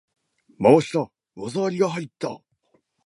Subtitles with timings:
[0.59, 1.11] 回した！
[1.35, 2.41] 技ありが入った！